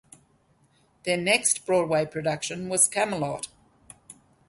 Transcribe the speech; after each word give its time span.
Their 1.03 1.15
next 1.17 1.63
Broadway 1.67 2.07
production 2.07 2.69
was 2.69 2.87
"Camelot". 2.87 3.49